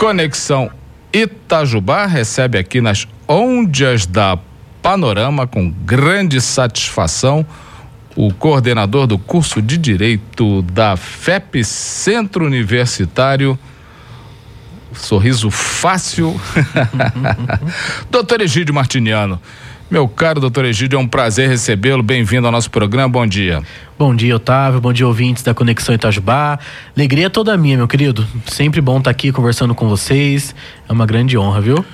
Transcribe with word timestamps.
Conexão 0.00 0.70
Itajubá 1.12 2.06
recebe 2.06 2.56
aqui 2.56 2.80
nas 2.80 3.06
ondas 3.28 4.06
da 4.06 4.38
Panorama 4.80 5.46
com 5.46 5.70
grande 5.70 6.40
satisfação 6.40 7.44
o 8.16 8.32
coordenador 8.32 9.06
do 9.06 9.18
curso 9.18 9.60
de 9.60 9.76
Direito 9.76 10.62
da 10.62 10.96
FEP 10.96 11.62
Centro 11.62 12.46
Universitário. 12.46 13.58
Sorriso 14.94 15.50
fácil. 15.50 16.40
doutor 18.10 18.40
Egídio 18.40 18.72
Martiniano. 18.72 19.38
Meu 19.90 20.06
caro 20.06 20.40
doutor 20.40 20.64
Egídio, 20.66 20.96
é 20.96 21.00
um 21.00 21.06
prazer 21.08 21.48
recebê-lo. 21.48 22.00
Bem-vindo 22.00 22.46
ao 22.46 22.52
nosso 22.52 22.70
programa. 22.70 23.08
Bom 23.08 23.26
dia. 23.26 23.60
Bom 23.98 24.14
dia, 24.14 24.36
Otávio. 24.36 24.80
Bom 24.80 24.92
dia, 24.92 25.04
ouvintes 25.04 25.42
da 25.42 25.52
Conexão 25.52 25.92
Itajubá. 25.92 26.60
Alegria 26.96 27.28
toda 27.28 27.56
minha, 27.56 27.76
meu 27.76 27.88
querido. 27.88 28.24
Sempre 28.46 28.80
bom 28.80 28.98
estar 28.98 29.10
aqui 29.10 29.32
conversando 29.32 29.74
com 29.74 29.88
vocês. 29.88 30.54
É 30.88 30.92
uma 30.92 31.04
grande 31.04 31.36
honra, 31.36 31.60
viu? 31.60 31.84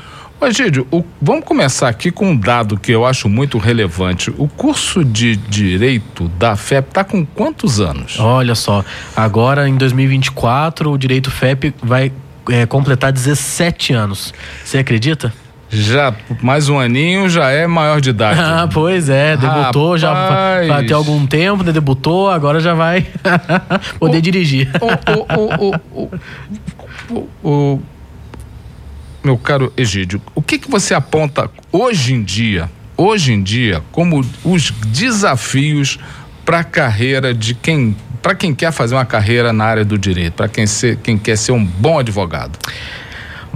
Egídio, 0.43 0.87
o, 0.91 1.03
vamos 1.23 1.47
começar 1.47 1.89
aqui 1.89 2.11
com 2.11 2.33
um 2.33 2.37
dado 2.37 2.79
que 2.79 2.93
eu 2.93 3.07
acho 3.07 3.31
muito 3.31 3.57
relevante. 3.57 4.31
O 4.37 4.47
curso 4.47 5.03
de 5.03 5.35
Direito 5.35 6.29
da 6.39 6.55
FEP 6.55 6.89
está 6.89 7.03
com 7.03 7.25
quantos 7.25 7.81
anos? 7.81 8.21
Olha 8.21 8.55
só, 8.55 8.85
agora 9.17 9.67
em 9.67 9.75
2024 9.75 10.93
o 10.93 10.99
Direito 10.99 11.31
FEP 11.31 11.75
vai 11.83 12.13
é, 12.51 12.67
completar 12.67 13.11
17 13.11 13.95
anos. 13.95 14.35
Você 14.63 14.77
acredita? 14.77 15.33
Já, 15.69 16.15
mais 16.41 16.69
um 16.69 16.79
aninho 16.79 17.29
já 17.29 17.51
é 17.51 17.67
maior 17.67 18.01
de 18.01 18.11
idade. 18.11 18.41
Ah, 18.41 18.69
pois 18.73 19.09
é, 19.09 19.37
debutou 19.37 19.97
Rapaz. 19.97 20.01
já 20.01 20.15
vai 20.75 20.85
ter 20.85 20.95
algum 20.95 21.27
tempo, 21.27 21.65
né? 21.65 21.73
debutou, 21.73 22.31
agora 22.31 22.61
já 22.61 22.73
vai 22.73 23.07
poder 23.99 24.19
o, 24.19 24.23
dirigir. 24.23 24.71
O, 27.43 27.81
meu 29.25 29.37
caro 29.37 29.73
Egídio, 29.77 30.23
o 30.35 30.43
que, 30.43 30.57
que 30.59 30.71
você 30.71 30.95
aponta 30.95 31.51
hoje 31.73 32.15
em 32.15 32.23
dia, 32.23 32.71
hoje 32.97 33.33
em 33.33 33.43
dia, 33.43 33.83
como 33.91 34.25
os 34.45 34.71
desafios 34.71 35.99
para 36.45 36.61
a 36.61 36.65
carreira 36.65 37.35
de 37.35 37.55
quem, 37.55 37.97
para 38.23 38.37
quem 38.37 38.55
quer 38.55 38.71
fazer 38.71 38.95
uma 38.95 39.05
carreira 39.05 39.53
na 39.53 39.65
área 39.65 39.85
do 39.85 39.99
direito, 39.99 40.35
para 40.35 40.49
quem, 40.49 40.65
quem 41.03 41.19
quer 41.19 41.37
ser 41.37 41.51
um 41.51 41.65
bom 41.65 41.99
advogado? 41.99 42.57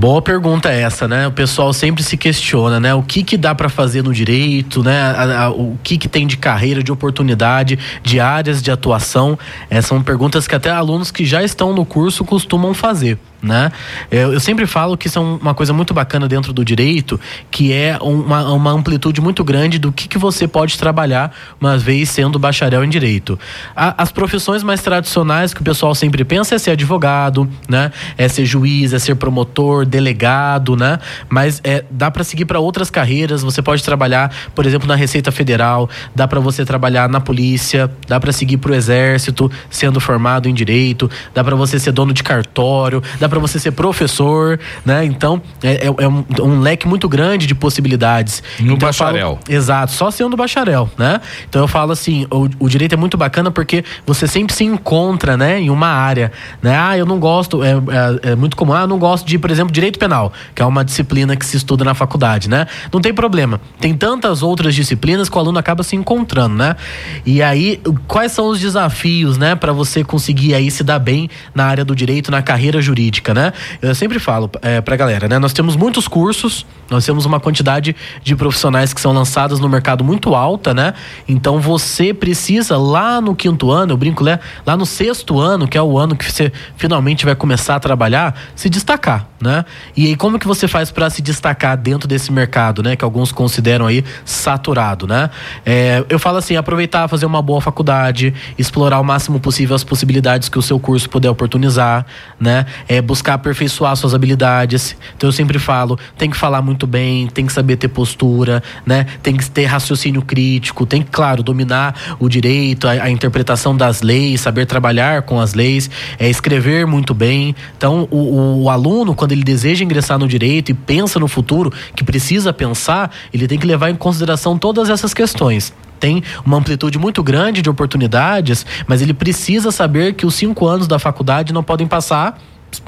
Boa 0.01 0.23
pergunta 0.23 0.71
essa, 0.71 1.07
né? 1.07 1.27
O 1.27 1.31
pessoal 1.31 1.75
sempre 1.75 2.03
se 2.03 2.17
questiona, 2.17 2.81
né? 2.81 2.95
O 2.95 3.03
que 3.03 3.23
que 3.23 3.37
dá 3.37 3.55
para 3.55 3.69
fazer 3.69 4.03
no 4.03 4.15
direito, 4.15 4.83
né? 4.83 4.99
A, 4.99 5.45
a, 5.45 5.51
o 5.51 5.79
que 5.83 5.99
que 5.99 6.09
tem 6.09 6.27
de 6.27 6.39
carreira, 6.39 6.83
de 6.83 6.91
oportunidade, 6.91 7.79
de 8.03 8.19
áreas 8.19 8.63
de 8.63 8.71
atuação. 8.71 9.39
Essas 9.69 9.85
são 9.85 10.03
perguntas 10.03 10.49
que 10.49 10.55
até 10.55 10.71
alunos 10.71 11.11
que 11.11 11.27
já 11.27 11.45
estão 11.45 11.75
no 11.75 11.85
curso 11.85 12.25
costumam 12.25 12.73
fazer 12.73 13.19
né? 13.43 13.73
Eu, 14.11 14.35
eu, 14.35 14.41
sempre 14.41 14.67
falo 14.67 14.97
que 14.97 15.09
são 15.09 15.37
uma 15.37 15.55
coisa 15.55 15.73
muito 15.73 15.95
bacana 15.95 16.29
dentro 16.29 16.53
do 16.53 16.65
direito, 16.65 17.19
que 17.51 17.73
é 17.73 17.97
uma, 18.01 18.53
uma 18.53 18.71
amplitude 18.71 19.21
muito 19.21 19.43
grande 19.43 19.79
do 19.79 19.91
que, 19.91 20.09
que 20.09 20.19
você 20.19 20.47
pode 20.47 20.79
trabalhar 20.79 21.35
uma 21.61 21.79
vez 21.79 22.11
sendo 22.11 22.39
bacharel 22.39 22.85
em 22.85 22.89
direito. 22.89 23.39
A, 23.75 24.03
as 24.03 24.13
profissões 24.13 24.63
mais 24.63 24.83
tradicionais 24.83 25.55
que 25.55 25.61
o 25.61 25.65
pessoal 25.65 25.95
sempre 25.95 26.25
pensa 26.25 26.55
é 26.55 26.59
ser 26.59 26.73
advogado, 26.73 27.49
né? 27.69 27.91
É 28.19 28.29
ser 28.29 28.45
juiz, 28.45 28.93
é 28.93 28.99
ser 28.99 29.15
promotor, 29.15 29.87
delegado, 29.87 30.77
né? 30.77 30.99
Mas 31.29 31.61
é, 31.65 31.85
dá 31.91 32.11
para 32.11 32.25
seguir 32.25 32.45
para 32.45 32.61
outras 32.61 32.91
carreiras. 32.91 33.43
Você 33.43 33.63
pode 33.63 33.83
trabalhar, 33.83 34.31
por 34.55 34.67
exemplo, 34.67 34.87
na 34.87 34.95
Receita 34.95 35.33
Federal, 35.33 35.89
dá 36.15 36.29
para 36.29 36.41
você 36.41 36.65
trabalhar 36.65 37.09
na 37.09 37.21
polícia, 37.21 37.91
dá 38.07 38.21
para 38.21 38.33
seguir 38.33 38.59
para 38.59 38.73
o 38.73 38.75
exército, 38.75 39.51
sendo 39.71 40.01
formado 40.01 40.49
em 40.49 40.55
direito, 40.55 41.11
dá 41.35 41.43
para 41.43 41.57
você 41.57 41.79
ser 41.79 41.93
dono 41.93 42.13
de 42.13 42.23
cartório, 42.23 43.03
dá 43.19 43.29
para 43.31 43.39
você 43.39 43.59
ser 43.59 43.71
professor, 43.71 44.61
né? 44.85 45.05
Então, 45.05 45.41
é, 45.63 45.87
é, 45.87 45.87
é 45.87 46.09
um, 46.09 46.25
um, 46.41 46.61
leque 46.61 46.87
muito 46.87 47.09
grande 47.09 47.47
de 47.47 47.55
possibilidades. 47.55 48.43
No 48.59 48.75
então, 48.75 48.89
bacharel. 48.89 49.37
Falo, 49.37 49.41
exato, 49.49 49.93
só 49.93 50.11
sendo 50.11 50.37
bacharel, 50.37 50.91
né? 50.99 51.21
Então 51.49 51.63
eu 51.63 51.69
falo 51.69 51.93
assim, 51.93 52.27
o, 52.31 52.49
o, 52.59 52.69
direito 52.69 52.93
é 52.93 52.97
muito 52.97 53.17
bacana 53.17 53.51
porque 53.51 53.85
você 54.07 54.27
sempre 54.27 54.55
se 54.55 54.65
encontra, 54.65 55.37
né, 55.37 55.61
em 55.61 55.71
uma 55.71 55.89
área, 55.89 56.33
né? 56.61 56.77
Ah, 56.77 56.99
eu 56.99 57.07
não 57.07 57.19
gosto, 57.19 57.63
é, 57.63 57.71
é, 57.71 58.33
é 58.33 58.37
muito 58.37 58.57
comum, 58.57 58.75
ah, 58.75 58.83
eu 58.83 58.87
não 58.87 58.99
gosto 58.99 59.27
de, 59.27 59.39
por 59.39 59.51
exemplo, 59.51 59.73
direito 59.73 59.99
penal, 59.99 60.33
que 60.55 60.61
é 60.61 60.67
uma 60.67 60.85
disciplina 60.85 61.37
que 61.37 61.47
se 61.47 61.57
estuda 61.57 61.85
na 61.85 61.95
faculdade, 61.95 62.49
né? 62.49 62.67
Não 62.93 63.01
tem 63.01 63.15
problema. 63.15 63.61
Tem 63.81 63.95
tantas 63.95 64.43
outras 64.43 64.75
disciplinas 64.75 65.29
que 65.29 65.37
o 65.37 65.39
aluno 65.39 65.59
acaba 65.59 65.83
se 65.83 65.95
encontrando, 65.97 66.57
né? 66.57 66.77
E 67.25 67.43
aí, 67.43 67.81
quais 68.07 68.33
são 68.33 68.49
os 68.49 68.59
desafios, 68.59 69.39
né, 69.39 69.55
para 69.55 69.73
você 69.73 70.03
conseguir 70.03 70.55
aí 70.55 70.71
se 70.71 70.83
dar 70.83 70.99
bem 70.99 71.31
na 71.55 71.65
área 71.65 71.85
do 71.85 71.95
direito, 71.95 72.31
na 72.31 72.43
carreira 72.43 72.81
jurídica? 72.81 73.20
Né? 73.29 73.53
Eu 73.83 73.95
sempre 73.95 74.19
falo 74.19 74.51
é, 74.63 74.81
pra 74.81 74.97
galera, 74.97 75.29
né? 75.29 75.39
Nós 75.39 75.53
temos 75.53 75.77
muitos 75.77 76.09
cursos, 76.09 76.65
nós 76.91 77.05
temos 77.05 77.27
uma 77.27 77.39
quantidade 77.39 77.95
de 78.23 78.35
profissionais 78.35 78.93
que 78.95 79.01
são 79.01 79.13
lançados 79.13 79.61
no 79.61 79.69
mercado 79.69 80.03
muito 80.03 80.35
alta, 80.35 80.73
né? 80.73 80.95
Então 81.29 81.61
você 81.61 82.15
precisa 82.15 82.77
lá 82.77 83.21
no 83.21 83.35
quinto 83.35 83.71
ano, 83.71 83.93
eu 83.93 83.97
brinco, 83.97 84.25
né? 84.25 84.41
Lá 84.67 84.77
no 84.77 84.87
sexto 84.87 85.39
ano, 85.39 85.69
que 85.69 85.77
é 85.77 85.83
o 85.83 85.99
ano 85.99 86.17
que 86.17 86.31
você 86.31 86.51
finalmente 86.77 87.25
vai 87.25 87.35
começar 87.35 87.77
a 87.77 87.81
trabalhar, 87.81 88.35
se 88.57 88.71
destacar, 88.71 89.27
né? 89.41 89.65
E 89.97 90.07
aí 90.07 90.17
como 90.17 90.39
que 90.39 90.47
você 90.47 90.67
faz 90.67 90.91
para 90.91 91.11
se 91.11 91.21
destacar 91.21 91.77
dentro 91.77 92.09
desse 92.09 92.33
mercado, 92.33 92.83
né? 92.83 92.97
Que 92.97 93.05
alguns 93.05 93.31
consideram 93.31 93.87
aí 93.87 94.05
saturado, 94.25 95.07
né? 95.07 95.31
É, 95.65 96.05
eu 96.09 96.19
falo 96.19 96.39
assim, 96.39 96.57
aproveitar, 96.57 97.07
fazer 97.09 97.27
uma 97.27 97.43
boa 97.43 97.61
faculdade, 97.61 98.35
explorar 98.59 99.01
o 99.01 99.05
máximo 99.05 99.39
possível 99.39 99.77
as 99.77 99.85
possibilidades 99.85 100.49
que 100.49 100.59
o 100.59 100.63
seu 100.63 100.79
curso 100.79 101.09
puder 101.09 101.31
oportunizar, 101.31 102.07
né? 102.39 102.67
É, 102.89 103.01
buscar 103.11 103.35
aperfeiçoar 103.35 103.97
suas 103.97 104.15
habilidades. 104.15 104.97
Então 105.17 105.29
eu 105.29 105.33
sempre 105.33 105.59
falo, 105.59 105.99
tem 106.17 106.31
que 106.31 106.37
falar 106.37 106.63
muito 106.63 106.87
bem, 106.87 107.27
tem 107.27 107.45
que 107.45 107.53
saber 107.53 107.75
ter 107.75 107.89
postura, 107.89 108.63
né? 108.87 109.05
Tem 109.21 109.37
que 109.37 109.51
ter 109.51 109.65
raciocínio 109.65 110.23
crítico, 110.23 110.87
tem 110.87 111.03
que, 111.03 111.11
claro, 111.11 111.43
dominar 111.43 112.17
o 112.21 112.29
direito, 112.29 112.87
a, 112.87 112.93
a 112.93 113.11
interpretação 113.11 113.77
das 113.77 114.01
leis, 114.01 114.41
saber 114.41 114.65
trabalhar 114.65 115.23
com 115.23 115.41
as 115.41 115.55
leis, 115.55 115.91
é 116.21 116.31
escrever 116.31 116.87
muito 116.87 117.13
bem. 117.13 117.53
Então 117.77 118.07
o, 118.13 118.17
o, 118.17 118.63
o 118.63 118.71
aluno, 118.71 119.13
quando 119.13 119.33
ele 119.33 119.43
deseja 119.43 119.83
ingressar 119.83 120.17
no 120.17 120.29
direito 120.29 120.71
e 120.71 120.75
pensa 120.75 121.19
no 121.19 121.27
futuro, 121.27 121.73
que 121.97 122.05
precisa 122.05 122.53
pensar, 122.53 123.11
ele 123.35 123.49
tem 123.49 123.59
que 123.59 123.67
levar 123.67 123.91
em 123.91 123.97
consideração 123.97 124.57
todas 124.57 124.89
essas 124.89 125.13
questões 125.13 125.75
tem 125.99 126.23
uma 126.47 126.57
amplitude 126.57 126.99
muito 126.99 127.23
grande 127.23 127.61
de 127.61 127.69
oportunidades, 127.69 128.65
mas 128.87 129.03
ele 129.03 129.13
precisa 129.13 129.71
saber 129.71 130.15
que 130.15 130.25
os 130.25 130.35
cinco 130.35 130.67
anos 130.67 130.89
da 130.89 130.99
faculdade 130.99 131.53
não 131.53 131.63
podem 131.63 131.87
passar 131.87 132.41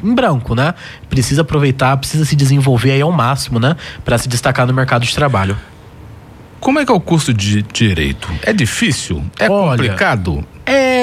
em 0.03 0.15
branco, 0.15 0.55
né? 0.55 0.75
Precisa 1.09 1.43
aproveitar, 1.43 1.97
precisa 1.97 2.25
se 2.25 2.37
desenvolver 2.37 2.93
aí 2.93 3.01
ao 3.01 3.13
máximo, 3.13 3.59
né? 3.59 3.77
Para 4.05 4.19
se 4.19 4.29
destacar 4.29 4.67
no 4.67 4.73
mercado 4.73 5.05
de 5.05 5.15
trabalho. 5.15 5.57
Como 6.61 6.79
é 6.79 6.85
que 6.85 6.93
é 6.93 6.95
o 6.95 7.01
curso 7.01 7.35
de 7.35 7.63
direito? 7.63 8.29
É 8.43 8.53
difícil? 8.53 9.25
É 9.39 9.51
Olha, 9.51 9.71
complicado? 9.71 10.45
É, 10.65 11.02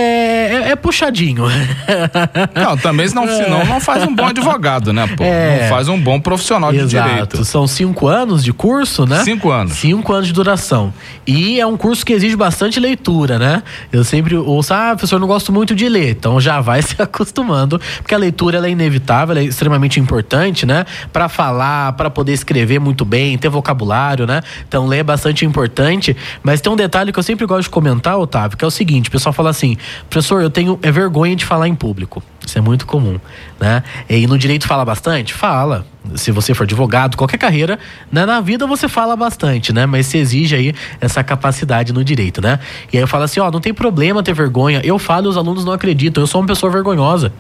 é, 0.70 0.74
é, 0.74 0.76
puxadinho. 0.76 1.46
Não, 2.56 2.78
também 2.78 3.08
não, 3.14 3.28
senão 3.28 3.66
não 3.66 3.80
faz 3.80 4.04
um 4.04 4.14
bom 4.14 4.26
advogado, 4.28 4.94
né, 4.94 5.08
pô? 5.08 5.24
É, 5.24 5.62
não 5.64 5.70
faz 5.70 5.88
um 5.88 6.00
bom 6.00 6.20
profissional 6.20 6.72
de 6.72 6.80
exato. 6.80 7.10
direito. 7.10 7.46
São 7.46 7.68
cinco 7.68 8.08
anos 8.08 8.44
de 8.44 8.54
curso, 8.54 9.06
né? 9.06 9.24
Cinco 9.24 9.50
anos. 9.50 9.74
Cinco 9.74 10.14
anos 10.14 10.28
de 10.28 10.34
duração. 10.34 10.94
E 11.26 11.60
é 11.60 11.66
um 11.66 11.78
curso 11.78 12.06
que 12.06 12.14
exige 12.14 12.36
bastante 12.36 12.80
leitura, 12.80 13.40
né? 13.40 13.64
Eu 13.92 14.04
sempre 14.04 14.36
ouço, 14.36 14.74
ah, 14.74 14.90
professor, 14.90 15.20
não 15.20 15.28
gosto 15.28 15.52
muito 15.52 15.76
de 15.76 15.88
ler. 15.88 16.12
Então 16.12 16.40
já 16.40 16.62
vai 16.62 16.82
se 16.84 17.02
acostumando, 17.02 17.80
porque 17.98 18.14
a 18.14 18.18
leitura 18.18 18.58
ela 18.58 18.68
é 18.68 18.72
inevitável, 18.72 19.34
ela 19.34 19.42
é 19.42 19.48
extremamente 19.48 20.00
importante, 20.00 20.66
né? 20.66 20.86
Para 21.12 21.30
falar, 21.30 21.94
para 21.94 22.10
poder 22.10 22.34
escrever 22.34 22.80
muito 22.80 23.06
bem, 23.06 23.38
ter 23.38 23.50
vocabulário, 23.50 24.26
né? 24.28 24.42
Então 24.68 24.86
ler 24.86 25.00
é 25.00 25.04
bastante 25.04 25.46
importante. 25.46 26.16
Mas 26.44 26.62
tem 26.62 26.72
um 26.72 26.76
detalhe 26.76 27.12
que 27.12 27.20
eu 27.20 27.24
sempre 27.24 27.46
gosto 27.46 27.64
de 27.64 27.70
comentar, 27.70 28.18
Otávio, 28.18 28.58
que 28.58 28.64
é 28.66 28.68
o 28.68 28.72
seguinte: 28.72 29.10
o 29.10 29.12
pessoal 29.12 29.34
fala 29.34 29.50
assim, 29.50 29.78
professor, 30.10 30.42
eu 30.42 30.50
tenho 30.50 30.59
é 30.82 30.92
vergonha 30.92 31.36
de 31.36 31.46
falar 31.46 31.68
em 31.68 31.76
público. 31.76 32.22
Isso 32.50 32.58
é 32.58 32.62
muito 32.62 32.88
comum, 32.88 33.20
né? 33.60 33.84
E 34.10 34.26
no 34.26 34.36
direito 34.36 34.68
fala 34.68 34.84
bastante? 34.84 35.36
Fala. 35.36 35.86
Se 36.16 36.32
você 36.32 36.56
for 36.56 36.64
advogado, 36.64 37.16
qualquer 37.16 37.38
carreira, 37.38 37.78
né? 38.12 38.26
na 38.26 38.42
vida 38.42 38.66
você 38.66 38.88
fala 38.88 39.16
bastante, 39.16 39.72
né? 39.72 39.86
Mas 39.86 40.08
se 40.08 40.18
exige 40.18 40.56
aí 40.56 40.74
essa 41.00 41.24
capacidade 41.24 41.94
no 41.94 42.04
direito, 42.04 42.42
né? 42.42 42.60
E 42.92 42.98
aí 42.98 43.04
eu 43.04 43.08
falo 43.08 43.26
assim, 43.26 43.40
ó, 43.40 43.52
não 43.52 43.60
tem 43.60 43.72
problema 43.72 44.24
ter 44.24 44.34
vergonha. 44.34 44.82
Eu 44.84 44.98
falo 44.98 45.28
e 45.28 45.30
os 45.30 45.38
alunos 45.38 45.64
não 45.64 45.74
acreditam. 45.74 46.24
Eu 46.24 46.28
sou 46.28 46.42
uma 46.42 46.48
pessoa 46.48 46.72
vergonhosa. 46.72 47.32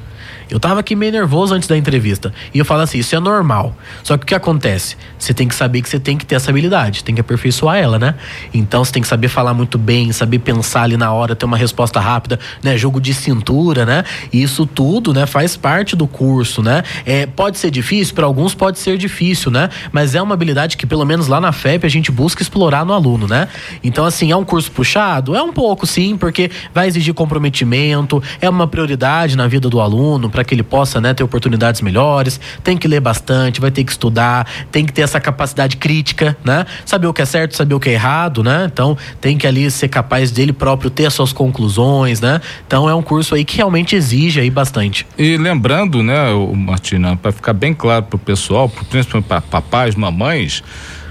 Eu 0.49 0.59
tava 0.59 0.79
aqui 0.79 0.95
meio 0.95 1.11
nervoso 1.11 1.53
antes 1.53 1.67
da 1.67 1.77
entrevista. 1.77 2.33
E 2.51 2.57
eu 2.57 2.65
falo 2.65 2.81
assim, 2.81 2.97
isso 2.97 3.15
é 3.15 3.19
normal. 3.19 3.75
Só 4.03 4.17
que 4.17 4.23
o 4.23 4.27
que 4.27 4.33
acontece? 4.33 4.97
Você 5.17 5.31
tem 5.31 5.47
que 5.47 5.53
saber 5.53 5.81
que 5.81 5.89
você 5.89 5.99
tem 5.99 6.17
que 6.17 6.25
ter 6.25 6.35
essa 6.35 6.49
habilidade, 6.49 7.03
tem 7.03 7.13
que 7.13 7.21
aperfeiçoar 7.21 7.77
ela, 7.77 7.99
né? 7.99 8.15
Então 8.51 8.83
você 8.83 8.91
tem 8.91 9.01
que 9.01 9.07
saber 9.07 9.27
falar 9.27 9.53
muito 9.53 9.77
bem, 9.77 10.11
saber 10.11 10.39
pensar 10.39 10.83
ali 10.83 10.97
na 10.97 11.13
hora, 11.13 11.35
ter 11.35 11.45
uma 11.45 11.57
resposta 11.57 11.99
rápida, 11.99 12.39
né? 12.63 12.75
Jogo 12.75 12.99
de 12.99 13.13
cintura, 13.13 13.85
né? 13.85 14.03
E 14.33 14.41
isso 14.41 14.65
tudo, 14.65 14.98
né, 15.13 15.25
faz 15.25 15.55
parte 15.55 15.95
do 15.95 16.07
curso, 16.07 16.61
né? 16.61 16.83
É, 17.05 17.25
pode 17.25 17.57
ser 17.57 17.71
difícil 17.71 18.15
para 18.15 18.25
alguns 18.25 18.39
alguns 18.39 18.55
pode 18.55 18.79
ser 18.79 18.97
difícil, 18.97 19.51
né? 19.51 19.69
Mas 19.91 20.15
é 20.15 20.21
uma 20.21 20.33
habilidade 20.33 20.77
que, 20.77 20.85
pelo 20.85 21.05
menos 21.05 21.27
lá 21.27 21.41
na 21.41 21.51
FEP, 21.51 21.85
a 21.85 21.89
gente 21.89 22.11
busca 22.11 22.41
explorar 22.41 22.85
no 22.85 22.93
aluno, 22.93 23.27
né? 23.27 23.49
Então, 23.83 24.05
assim, 24.05 24.31
é 24.31 24.35
um 24.35 24.45
curso 24.45 24.71
puxado? 24.71 25.35
É 25.35 25.43
um 25.43 25.51
pouco, 25.51 25.85
sim, 25.85 26.17
porque 26.17 26.49
vai 26.73 26.87
exigir 26.87 27.13
comprometimento, 27.13 28.23
é 28.39 28.49
uma 28.49 28.67
prioridade 28.67 29.35
na 29.35 29.47
vida 29.47 29.69
do 29.69 29.81
aluno 29.81 30.29
para 30.29 30.43
que 30.43 30.53
ele 30.53 30.63
possa 30.63 31.01
né, 31.01 31.13
ter 31.13 31.23
oportunidades 31.23 31.81
melhores, 31.81 32.39
tem 32.63 32.77
que 32.77 32.87
ler 32.87 33.01
bastante, 33.01 33.59
vai 33.59 33.71
ter 33.71 33.83
que 33.83 33.91
estudar, 33.91 34.47
tem 34.71 34.85
que 34.85 34.93
ter 34.93 35.01
essa 35.01 35.19
capacidade 35.19 35.75
crítica, 35.77 36.37
né? 36.43 36.65
Saber 36.85 37.07
o 37.07 37.13
que 37.13 37.21
é 37.21 37.25
certo, 37.25 37.55
saber 37.55 37.75
o 37.75 37.79
que 37.79 37.89
é 37.89 37.93
errado, 37.93 38.41
né? 38.41 38.69
Então, 38.71 38.97
tem 39.19 39.37
que 39.37 39.45
ali 39.45 39.69
ser 39.69 39.89
capaz 39.89 40.31
dele 40.31 40.53
próprio 40.53 40.89
ter 40.89 41.05
as 41.05 41.13
suas 41.13 41.33
conclusões, 41.33 42.21
né? 42.21 42.39
Então, 42.65 42.89
é 42.89 42.95
um 42.95 43.01
curso 43.01 43.35
aí 43.35 43.43
que 43.43 43.57
realmente 43.57 43.95
exige 43.95 44.39
aí 44.39 44.49
bastante. 44.49 44.78
E 45.17 45.37
lembrando, 45.37 46.01
né, 46.03 46.15
Martina, 46.55 47.15
para 47.15 47.31
ficar 47.31 47.53
bem 47.53 47.73
claro 47.73 48.05
para 48.05 48.15
o 48.15 48.19
pessoal, 48.19 48.69
principalmente 48.89 49.27
para 49.27 49.41
papais, 49.41 49.95
mamães 49.95 50.63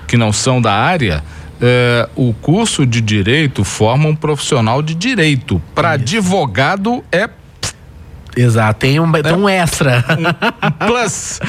que 0.06 0.16
não 0.16 0.32
são 0.32 0.60
da 0.60 0.72
área, 0.72 1.22
é, 1.60 2.08
o 2.16 2.32
curso 2.32 2.86
de 2.86 3.00
direito 3.00 3.62
forma 3.64 4.08
um 4.08 4.16
profissional 4.16 4.82
de 4.82 4.94
direito. 4.94 5.60
Para 5.74 5.92
advogado 5.92 7.04
é 7.12 7.28
Exato, 8.38 8.78
tem 8.78 9.00
um, 9.00 9.10
tem 9.10 9.34
um 9.34 9.48
extra. 9.48 10.04
Um, 10.10 10.66
um 10.66 10.86
plus. 10.86 11.40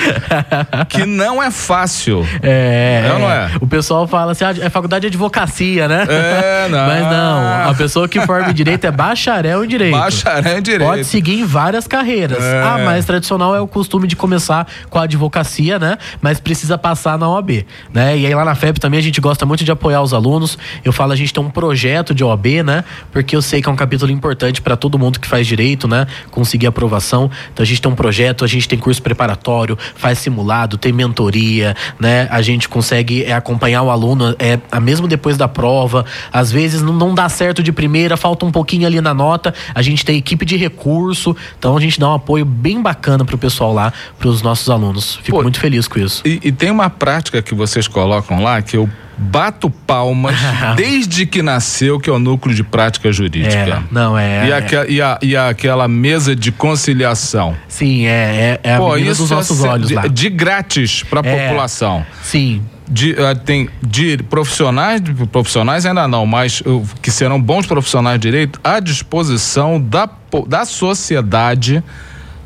que 0.90 1.06
não 1.06 1.42
é 1.42 1.52
fácil. 1.52 2.26
É, 2.42 3.04
é, 3.06 3.20
não 3.20 3.30
é? 3.30 3.52
O 3.62 3.68
pessoal 3.68 4.08
fala 4.08 4.32
assim, 4.32 4.44
ah, 4.44 4.56
é 4.60 4.70
faculdade 4.70 5.02
de 5.02 5.08
advocacia, 5.08 5.88
né? 5.88 6.06
É, 6.10 6.68
não. 6.68 6.88
Mas 6.88 7.02
não, 7.04 7.70
a 7.70 7.74
pessoa 7.76 8.08
que 8.08 8.20
forma 8.22 8.50
em 8.50 8.54
direito 8.54 8.86
é 8.86 8.92
bacharel 8.92 9.64
em 9.64 9.68
direito. 9.68 9.98
Bacharel 9.98 10.58
em 10.58 10.62
direito. 10.62 10.90
Pode 10.90 11.04
seguir 11.04 11.40
em 11.40 11.46
várias 11.46 11.88
carreiras. 11.88 12.44
É. 12.44 12.64
A 12.64 12.78
mais 12.80 13.06
tradicional 13.06 13.56
é 13.56 13.62
o 13.62 13.68
costume 13.68 14.08
de 14.08 14.16
começar 14.16 14.68
com 14.90 14.98
a 14.98 15.04
advocacia, 15.04 15.78
né? 15.78 15.98
Mas 16.22 16.40
precisa 16.40 16.78
passar 16.78 17.18
na 17.18 17.30
OAB, 17.30 17.66
né? 17.94 18.18
E 18.18 18.26
aí 18.26 18.34
lá 18.34 18.44
na 18.44 18.56
FEP 18.56 18.80
também 18.80 19.00
a 19.00 19.04
gente 19.04 19.22
gosta 19.22 19.46
muito 19.46 19.64
de 19.64 19.72
apoiar 19.72 20.02
os 20.02 20.14
alunos. 20.14 20.58
Eu 20.84 20.92
falo, 20.92 21.12
a 21.12 21.16
gente 21.16 21.34
tem 21.34 21.44
um 21.44 21.50
projeto 21.50 22.16
de 22.16 22.24
OAB, 22.24 22.64
né? 22.66 22.84
Porque 23.12 23.36
eu 23.36 23.42
sei 23.42 23.62
que 23.62 23.70
é 23.70 23.72
um 23.72 23.76
capítulo 23.76 24.12
importante 24.12 24.62
para 24.62 24.76
todo 24.76 24.98
mundo 24.98 25.20
que 25.20 25.28
faz 25.28 25.46
direito, 25.46 25.88
né? 25.88 26.08
Conseguir 26.32 26.68
a 26.68 26.72
aprovação. 26.80 27.30
Então 27.54 27.62
a 27.62 27.66
gente 27.66 27.82
tem 27.82 27.92
um 27.92 27.96
projeto, 27.96 28.46
a 28.46 28.48
gente 28.48 28.68
tem 28.68 28.80
curso 28.80 29.02
preparatório, 29.02 29.78
faz 29.96 30.20
simulado, 30.20 30.78
tem 30.78 30.94
mentoria, 30.94 31.76
né? 32.00 32.28
A 32.32 32.42
gente 32.42 32.70
consegue 32.70 33.24
é, 33.24 33.34
acompanhar 33.34 33.84
o 33.84 33.90
aluno 33.90 34.34
é, 34.40 34.58
mesmo 34.80 35.08
depois 35.08 35.36
da 35.38 35.48
prova. 35.48 36.06
Às 36.32 36.52
vezes 36.52 36.82
não, 36.82 36.94
não 36.94 37.14
dá 37.14 37.28
certo 37.28 37.62
de 37.62 37.72
primeira, 37.72 38.16
falta 38.16 38.46
um 38.46 38.52
pouquinho 38.52 38.88
ali 38.88 39.02
na 39.02 39.14
nota. 39.14 39.54
A 39.76 39.82
gente 39.82 40.06
tem 40.06 40.18
equipe 40.18 40.46
de 40.46 40.56
recurso, 40.56 41.36
então 41.58 41.76
a 41.76 41.82
gente 41.82 42.00
dá 42.00 42.10
um 42.10 42.14
apoio 42.14 42.46
bem 42.46 42.82
bacana 42.82 43.26
pro 43.26 43.38
pessoal 43.38 43.74
lá, 43.74 43.92
pros 44.18 44.42
nossos 44.42 44.70
alunos. 44.70 45.20
Fico 45.22 45.38
Pô, 45.38 45.44
muito 45.44 45.60
feliz 45.60 45.88
com 45.88 46.00
isso. 46.00 46.22
E, 46.26 46.40
e 46.44 46.52
tem 46.52 46.72
uma 46.72 46.90
prática 46.90 47.42
que 47.42 47.54
vocês 47.54 47.88
colocam 47.88 48.42
lá 48.42 48.62
que 48.62 48.78
eu 48.78 48.90
bato 49.20 49.70
palmas 49.70 50.36
desde 50.76 51.26
que 51.26 51.42
nasceu, 51.42 52.00
que 52.00 52.10
é 52.10 52.14
o 52.14 52.20
núcleo 52.20 52.56
de 52.56 52.64
prática 52.64 53.12
jurídica. 53.12 53.54
É, 53.56 53.84
não, 53.92 54.18
é. 54.18 54.48
E, 54.48 54.52
é. 54.52 54.58
aqua, 54.58 54.88
e, 54.88 55.02
a, 55.02 55.20
e 55.22 55.36
aquela 55.36 55.88
mesa 55.88 56.36
de 56.36 56.52
conciliação. 56.52 57.56
Sim, 57.68 58.06
é, 58.06 58.60
é, 58.64 58.72
é 58.72 58.78
Pô, 58.78 58.94
a 58.94 58.96
menina 58.96 59.14
dos 59.14 59.30
nossos 59.30 59.64
é 59.64 59.68
olhos 59.68 59.88
de, 59.90 59.94
lá. 59.96 60.08
De 60.08 60.30
grátis 60.30 61.04
para 61.04 61.22
a 61.22 61.26
É. 61.26 61.48
população. 61.48 62.06
Sim. 62.24 62.64
De, 62.88 63.12
uh, 63.12 63.38
tem 63.46 63.70
de 63.84 64.18
profissionais, 64.30 65.00
de 65.00 65.14
profissionais 65.28 65.86
ainda 65.86 66.08
não, 66.08 66.26
mas 66.26 66.62
uh, 66.62 66.84
que 67.02 67.12
serão 67.12 67.40
bons 67.40 67.68
profissionais 67.68 68.20
de 68.20 68.28
direito 68.28 68.60
à 68.64 68.80
disposição 68.80 69.80
da, 69.80 70.10
da 70.48 70.66
sociedade 70.66 71.84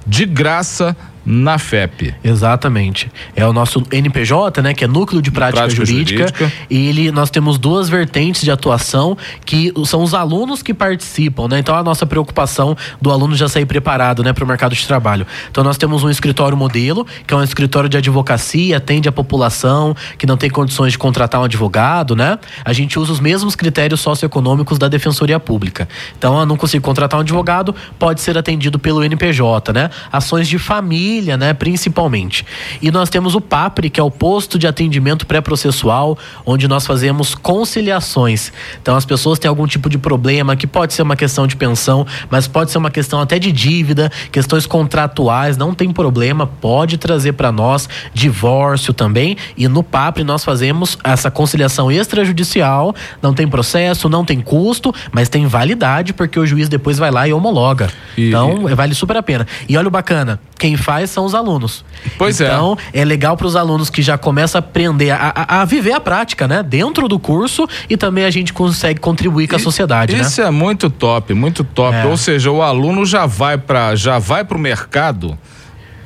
de 0.06 0.26
graça 0.26 0.98
na 1.26 1.58
FEP. 1.58 2.14
Exatamente. 2.24 3.12
É 3.36 3.46
o 3.48 3.54
nosso 3.54 3.84
NPJ, 3.92 4.62
né, 4.62 4.74
que 4.74 4.84
é 4.84 4.88
Núcleo 4.88 5.22
de 5.22 5.32
Prática, 5.32 5.62
Prática 5.62 5.86
Jurídica, 5.86 6.28
Jurídica. 6.28 6.52
E 6.70 6.88
ele 6.88 7.12
nós 7.12 7.30
temos 7.30 7.58
duas 7.58 7.90
vertentes 7.90 8.42
de 8.42 8.52
atuação 8.52 9.18
que 9.46 9.72
são 9.86 10.04
os 10.04 10.14
alunos 10.14 10.62
que 10.62 10.74
participam, 10.74 11.48
né? 11.48 11.60
Então 11.60 11.76
a 11.76 11.84
nossa 11.84 12.06
preocupação 12.06 12.76
do 13.02 13.12
aluno 13.12 13.36
já 13.36 13.48
sair 13.48 13.66
preparado, 13.66 14.24
né, 14.24 14.34
para 14.34 14.44
o 14.44 14.48
mercado 14.48 14.76
de 14.76 14.86
trabalho. 14.86 15.26
Então 15.50 15.64
nós 15.64 15.78
temos 15.78 16.04
um 16.04 16.10
escritório 16.10 16.58
modelo, 16.58 17.06
que 17.26 17.34
é 17.34 17.38
um 17.38 17.44
escritório 17.44 17.90
de 17.90 17.98
advocacia, 17.98 18.78
atende 18.78 19.08
a 19.08 19.12
população 19.12 19.96
que 20.18 20.26
não 20.26 20.38
tem 20.38 20.50
condições 20.50 20.94
de 20.94 20.98
contratar 20.98 21.40
um 21.40 21.44
advogado, 21.46 22.16
né? 22.16 22.38
A 22.64 22.74
gente 22.74 22.98
usa 23.00 23.12
os 23.12 23.20
mesmos 23.20 23.56
critérios 23.56 24.02
socioeconômicos 24.02 24.78
da 24.78 24.88
Defensoria 24.88 25.40
Pública. 25.40 25.88
Então, 26.18 26.40
eu 26.40 26.46
não 26.46 26.58
consigo 26.58 26.84
contratar 26.84 27.20
um 27.20 27.22
advogado, 27.22 27.76
pode 27.98 28.22
ser 28.22 28.38
atendido 28.38 28.80
pelo 28.80 29.04
NPJ, 29.04 29.74
né? 29.74 29.90
Ações 30.12 30.48
de 30.48 30.58
família, 30.58 31.13
né, 31.22 31.54
principalmente. 31.54 32.46
E 32.82 32.92
nós 32.92 33.10
temos 33.10 33.36
o 33.36 33.42
PAPRE, 33.42 33.90
que 33.90 34.00
é 34.00 34.04
o 34.04 34.12
posto 34.12 34.58
de 34.58 34.68
atendimento 34.68 35.26
pré-processual, 35.26 36.18
onde 36.46 36.68
nós 36.68 36.86
fazemos 36.86 37.36
conciliações. 37.36 38.52
Então, 38.82 38.96
as 38.96 39.06
pessoas 39.06 39.40
têm 39.40 39.50
algum 39.50 39.68
tipo 39.68 39.90
de 39.90 39.98
problema, 39.98 40.56
que 40.56 40.68
pode 40.68 40.94
ser 40.94 41.02
uma 41.02 41.16
questão 41.16 41.46
de 41.48 41.56
pensão, 41.56 42.06
mas 42.30 42.48
pode 42.48 42.72
ser 42.72 42.78
uma 42.78 42.92
questão 42.92 43.20
até 43.20 43.38
de 43.40 43.52
dívida, 43.52 44.12
questões 44.32 44.66
contratuais, 44.66 45.58
não 45.58 45.74
tem 45.74 45.92
problema, 45.92 46.46
pode 46.48 46.98
trazer 46.98 47.34
para 47.34 47.52
nós 47.52 47.88
divórcio 48.14 48.94
também. 48.94 49.38
E 49.58 49.68
no 49.68 49.84
PAPRE 49.84 50.24
nós 50.24 50.44
fazemos 50.44 50.98
essa 51.04 51.30
conciliação 51.30 51.92
extrajudicial, 51.92 52.96
não 53.22 53.34
tem 53.34 53.48
processo, 53.48 54.08
não 54.10 54.24
tem 54.24 54.40
custo, 54.40 54.94
mas 55.12 55.30
tem 55.30 55.46
validade, 55.48 56.14
porque 56.14 56.40
o 56.40 56.46
juiz 56.46 56.70
depois 56.70 56.98
vai 56.98 57.12
lá 57.12 57.28
e 57.28 57.34
homologa. 57.34 57.90
E- 58.18 58.28
então, 58.28 58.76
vale 58.76 58.94
super 58.94 59.18
a 59.18 59.24
pena. 59.24 59.48
E 59.68 59.78
olha 59.78 59.88
o 59.88 59.92
bacana, 59.92 60.40
quem 60.58 60.78
faz 60.78 61.03
são 61.10 61.26
os 61.26 61.34
alunos. 61.36 61.84
Pois 62.18 62.40
é. 62.42 62.46
então, 62.46 62.78
é. 62.94 63.04
legal 63.06 63.36
para 63.38 63.48
os 63.48 63.56
alunos 63.56 63.90
que 63.90 64.02
já 64.02 64.18
começam 64.18 64.60
a 64.60 64.64
aprender 64.64 65.12
a, 65.12 65.34
a- 65.36 65.62
a 65.62 65.66
viver 65.66 65.94
a 65.94 66.00
prática, 66.00 66.48
né? 66.48 66.64
Dentro 66.64 67.08
do 67.08 67.20
curso 67.20 67.68
e 67.90 67.96
também 67.98 68.26
a 68.26 68.30
gente 68.32 68.52
consegue 68.54 69.00
contribuir 69.00 69.48
com 69.48 69.56
a 69.56 69.60
sociedade, 69.60 70.16
né? 70.16 70.22
Isso 70.22 70.42
é 70.42 70.52
muito 70.52 70.90
top, 70.90 71.34
muito 71.34 71.64
top. 71.64 71.96
É. 71.96 72.06
Ou 72.06 72.18
seja, 72.18 72.52
o 72.52 72.62
aluno 72.62 73.06
já 73.06 73.26
vai 73.26 73.58
para 73.58 73.96
já 73.96 74.20
vai 74.20 74.44
para 74.44 74.58
o 74.58 74.60
mercado 74.60 75.38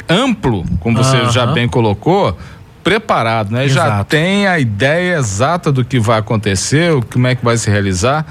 amplo, 0.09 0.65
como 0.79 0.97
você 0.97 1.17
Aham. 1.17 1.31
já 1.31 1.45
bem 1.47 1.67
colocou, 1.67 2.37
preparado, 2.83 3.51
né? 3.51 3.67
Já 3.67 3.85
Exato. 3.85 4.05
tem 4.05 4.47
a 4.47 4.57
ideia 4.59 5.17
exata 5.17 5.71
do 5.71 5.83
que 5.83 5.99
vai 5.99 6.19
acontecer, 6.19 6.93
como 7.11 7.27
é 7.27 7.35
que 7.35 7.43
vai 7.43 7.57
se 7.57 7.69
realizar. 7.69 8.25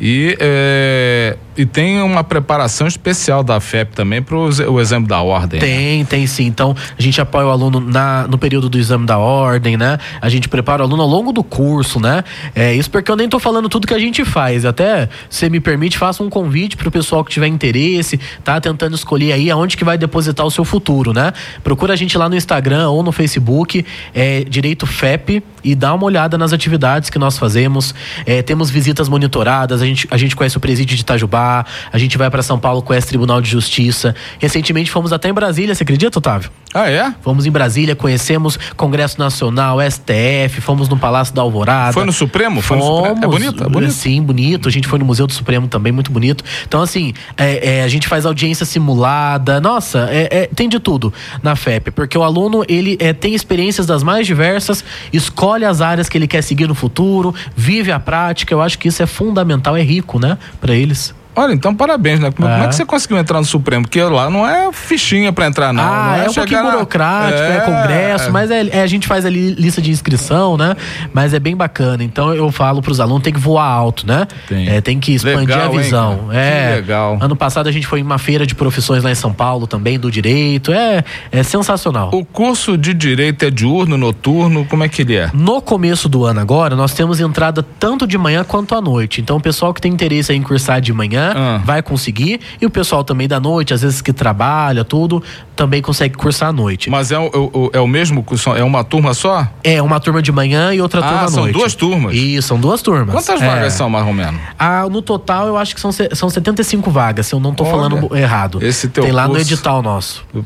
E, 0.00 0.34
é, 0.40 1.36
e 1.56 1.66
tem 1.66 2.00
uma 2.00 2.24
preparação 2.24 2.86
especial 2.86 3.44
da 3.44 3.60
FEP 3.60 3.94
também 3.94 4.22
para 4.22 4.34
o 4.34 4.80
exemplo 4.80 5.06
da 5.06 5.20
ordem. 5.20 5.60
né? 5.60 5.66
Tem, 5.66 6.04
tem 6.06 6.26
sim. 6.26 6.46
Então, 6.46 6.74
a 6.98 7.02
gente 7.02 7.20
apoia 7.20 7.46
o 7.46 7.50
aluno 7.50 7.80
na, 7.80 8.26
no 8.26 8.38
período 8.38 8.70
do 8.70 8.78
exame 8.78 9.04
da 9.04 9.18
ordem, 9.18 9.76
né? 9.76 9.98
A 10.22 10.30
gente 10.30 10.48
prepara 10.48 10.82
o 10.82 10.86
aluno 10.86 11.02
ao 11.02 11.08
longo 11.08 11.32
do 11.32 11.44
curso, 11.44 12.00
né? 12.00 12.24
É 12.54 12.74
isso 12.74 12.90
porque 12.90 13.10
eu 13.10 13.16
nem 13.16 13.28
tô 13.28 13.38
falando 13.38 13.68
tudo 13.68 13.86
que 13.86 13.92
a 13.92 13.98
gente 13.98 14.24
faz. 14.24 14.64
Até, 14.64 15.10
se 15.28 15.50
me 15.50 15.60
permite, 15.60 15.98
faça 15.98 16.22
um 16.22 16.30
convite 16.30 16.78
pro 16.78 16.90
pessoal 16.90 17.22
que 17.22 17.30
tiver 17.30 17.48
interesse, 17.48 18.18
tá? 18.42 18.58
Tentando 18.58 18.94
escolher 18.94 19.32
aí 19.32 19.50
aonde 19.50 19.76
que 19.76 19.84
vai 19.84 19.98
depositar 19.98 20.46
o 20.46 20.50
seu 20.50 20.64
futuro, 20.64 21.12
né? 21.12 21.32
Procura 21.62 21.92
a 21.92 21.96
gente 21.96 22.16
lá 22.16 22.26
no 22.26 22.36
Instagram 22.36 22.88
ou 22.88 23.02
no 23.02 23.12
Facebook, 23.12 23.84
é, 24.14 24.44
Direito 24.44 24.86
FEP, 24.86 25.42
e 25.62 25.74
dá 25.74 25.92
uma 25.92 26.04
olhada 26.04 26.38
nas 26.38 26.54
atividades 26.54 27.10
que 27.10 27.18
nós 27.18 27.36
fazemos. 27.36 27.94
É, 28.24 28.40
temos 28.40 28.70
visitas 28.70 29.08
monitoradas, 29.08 29.82
a 29.82 29.86
gente, 29.90 30.08
a 30.10 30.16
gente 30.16 30.34
conhece 30.34 30.56
o 30.56 30.60
presídio 30.60 30.96
de 30.96 31.02
Itajubá, 31.02 31.64
a 31.92 31.98
gente 31.98 32.16
vai 32.16 32.30
para 32.30 32.42
São 32.42 32.58
Paulo, 32.58 32.82
conhece 32.82 33.06
o 33.06 33.08
Tribunal 33.08 33.40
de 33.40 33.50
Justiça. 33.50 34.14
Recentemente 34.38 34.90
fomos 34.90 35.12
até 35.12 35.28
em 35.28 35.32
Brasília, 35.32 35.74
você 35.74 35.82
acredita, 35.82 36.18
Otávio? 36.18 36.50
Ah, 36.72 36.88
é? 36.88 37.12
Fomos 37.20 37.46
em 37.46 37.50
Brasília, 37.50 37.96
conhecemos 37.96 38.56
Congresso 38.76 39.18
Nacional, 39.18 39.78
STF, 39.80 40.60
fomos 40.60 40.88
no 40.88 40.96
Palácio 40.96 41.34
da 41.34 41.42
Alvorada. 41.42 41.92
Foi 41.92 42.04
no 42.04 42.12
Supremo? 42.12 42.60
Foi 42.60 42.76
no 42.76 42.82
Supremo? 42.84 43.18
É 43.18 43.20
Fomos, 43.22 43.38
bonito? 43.38 43.64
É 43.64 43.68
bonito. 43.68 43.92
Sim, 43.92 44.22
bonito. 44.22 44.68
A 44.68 44.72
gente 44.72 44.86
foi 44.86 44.98
no 44.98 45.04
Museu 45.04 45.26
do 45.26 45.32
Supremo 45.32 45.66
também, 45.66 45.92
muito 45.92 46.12
bonito. 46.12 46.44
Então, 46.66 46.80
assim, 46.80 47.12
é, 47.36 47.78
é, 47.78 47.82
a 47.82 47.88
gente 47.88 48.06
faz 48.06 48.24
audiência 48.24 48.64
simulada. 48.64 49.60
Nossa, 49.60 50.08
é- 50.12 50.28
é, 50.42 50.46
tem 50.46 50.68
de 50.68 50.78
tudo 50.78 51.12
na 51.42 51.56
FEP, 51.56 51.90
porque 51.90 52.16
o 52.16 52.22
aluno, 52.22 52.64
ele 52.68 52.96
é, 53.00 53.12
tem 53.12 53.34
experiências 53.34 53.84
das 53.86 54.02
mais 54.04 54.24
diversas, 54.26 54.84
escolhe 55.12 55.64
as 55.64 55.80
áreas 55.80 56.08
que 56.08 56.16
ele 56.16 56.28
quer 56.28 56.42
seguir 56.42 56.68
no 56.68 56.74
futuro, 56.74 57.34
vive 57.56 57.90
a 57.90 57.98
prática. 57.98 58.54
Eu 58.54 58.62
acho 58.62 58.78
que 58.78 58.86
isso 58.86 59.02
é 59.02 59.06
fundamental, 59.06 59.76
é 59.76 59.79
rico, 59.82 60.18
né, 60.18 60.38
para 60.60 60.74
eles. 60.74 61.14
Olha, 61.42 61.52
então 61.52 61.74
parabéns, 61.74 62.20
né? 62.20 62.30
Como, 62.30 62.48
É. 62.48 62.64
é 62.64 62.68
que 62.68 62.74
você 62.74 62.84
conseguiu 62.84 63.18
entrar 63.18 63.38
no 63.38 63.44
Supremo? 63.46 63.84
Porque 63.84 64.02
lá 64.02 64.28
não 64.30 64.46
é 64.48 64.70
fichinha 64.72 65.32
pra 65.32 65.46
entrar, 65.46 65.72
não. 65.72 65.82
ah, 65.82 66.14
não 66.18 66.24
é, 66.24 66.28
um 66.28 66.32
chegar 66.32 66.34
pouquinho 66.46 66.62
na- 66.64 66.70
burocrático, 66.72 67.42
é, 67.42 67.60
congresso, 67.60 68.30
mas 68.32 68.50
é, 68.50 68.66
é, 68.70 68.82
a 68.82 68.86
gente 68.86 69.06
faz 69.06 69.24
ali 69.24 69.54
lista 69.54 69.80
de 69.80 69.90
inscrição, 69.90 70.56
né? 70.56 70.76
Mas 71.12 71.32
é 71.34 71.38
bem 71.38 71.56
bacana. 71.56 72.02
Então 72.04 72.34
eu 72.34 72.50
falo 72.52 72.82
pros 72.82 73.00
alunos, 73.00 73.22
tem 73.22 73.32
que 73.32 73.40
voar 73.40 73.64
alto, 73.66 74.06
né? 74.06 74.26
Tem. 74.48 74.68
É, 74.68 74.80
tem 74.80 74.98
que 75.00 75.12
expandir 75.14 75.40
Legal, 75.56 75.70
a 75.70 75.74
hein, 75.74 75.78
visão. 75.80 76.18
cara? 76.28 76.38
é. 76.38 76.68
Que 76.70 76.74
legal. 76.82 77.18
Ano 77.20 77.36
passado 77.36 77.68
a 77.68 77.72
gente 77.72 77.86
foi 77.86 78.00
em 78.00 78.02
uma 78.02 78.18
feira 78.18 78.46
de 78.46 78.54
profissões 78.54 79.02
lá 79.02 79.10
em 79.10 79.14
São 79.14 79.32
Paulo 79.32 79.66
também, 79.66 79.98
do 79.98 80.10
direito. 80.10 80.72
É, 80.72 81.02
é 81.32 81.42
sensacional. 81.42 82.10
O 82.12 82.24
curso 82.24 82.76
de 82.76 82.92
direito 82.94 83.44
é 83.44 83.50
diurno, 83.50 83.96
noturno? 83.96 84.64
Como 84.66 84.84
é 84.84 84.88
que 84.88 85.02
ele 85.02 85.16
é? 85.16 85.30
No 85.32 85.60
começo 85.62 86.08
do 86.08 86.24
ano 86.24 86.40
agora, 86.40 86.74
nós 86.76 86.92
temos 86.94 87.20
entrada 87.20 87.62
tanto 87.78 88.06
de 88.06 88.18
manhã 88.18 88.44
quanto 88.44 88.74
à 88.74 88.80
noite. 88.80 89.20
Então, 89.20 89.36
o 89.36 89.40
pessoal 89.40 89.72
que 89.72 89.80
tem 89.80 89.92
interesse 89.92 90.32
em 90.32 90.42
cursar 90.42 90.80
de 90.80 90.92
manhã, 90.92 91.29
né? 91.34 91.40
Ah. 91.40 91.60
Vai 91.64 91.82
conseguir. 91.82 92.40
E 92.60 92.66
o 92.66 92.70
pessoal 92.70 93.02
também 93.04 93.26
da 93.28 93.38
noite, 93.40 93.72
às 93.74 93.82
vezes 93.82 94.00
que 94.02 94.12
trabalha, 94.12 94.84
tudo, 94.84 95.22
também 95.56 95.80
consegue 95.82 96.14
cursar 96.16 96.48
à 96.48 96.52
noite. 96.52 96.90
Mas 96.90 97.10
é 97.12 97.18
o, 97.18 97.26
o- 97.52 97.70
é 97.72 97.80
o 97.80 97.86
mesmo 97.86 98.22
curso? 98.22 98.50
É 98.54 98.62
uma 98.64 98.82
turma 98.84 99.14
só? 99.14 99.46
É 99.62 99.80
uma 99.82 100.00
turma 100.00 100.22
de 100.22 100.32
manhã 100.32 100.72
e 100.74 100.80
outra 100.80 101.00
Ah, 101.00 101.08
turma 101.08 101.24
à 101.24 101.28
são 101.28 101.40
noite. 101.42 101.54
duas 101.58 101.74
turmas? 101.74 102.14
Isso, 102.14 102.48
são 102.48 102.58
duas 102.58 102.82
turmas. 102.82 103.14
Quantas 103.14 103.40
É. 103.42 103.46
vagas 103.46 103.72
são, 103.72 103.88
mais 103.90 104.06
ou 104.06 104.12
menos? 104.14 104.40
Ah, 104.58 104.86
no 104.90 105.02
total, 105.02 105.46
eu 105.46 105.56
acho 105.56 105.74
que 105.74 105.80
são, 105.80 105.90
são 105.92 106.30
75 106.30 106.90
vagas, 106.90 107.26
se 107.26 107.34
eu 107.34 107.40
não 107.40 107.54
tô 107.54 107.64
Olha, 107.64 107.70
falando 107.72 108.16
errado. 108.16 108.58
esse 108.62 108.88
teu 108.88 109.04
Tem 109.04 109.12
lá 109.12 109.24
no 109.28 109.34
curso- 109.34 109.46
edital 109.52 109.82
nosso. 109.82 110.24
E- 110.34 110.42